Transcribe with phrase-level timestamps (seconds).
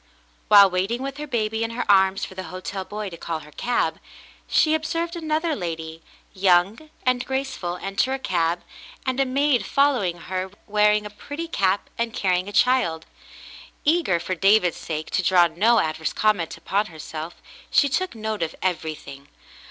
[0.47, 3.51] While waiting with her baby in her arms for the hotel boy to call her
[3.51, 3.99] cab,
[4.47, 6.01] she observed another lady,
[6.33, 8.63] young and David's Ancestors 267 graceful, enter a cab,
[9.05, 13.05] and a maid following her wearing a pretty cap> and carrying a child.
[13.85, 17.35] Eager, for David's sake, to draw no adverse comment upon herself,
[17.69, 19.27] she took note of everything.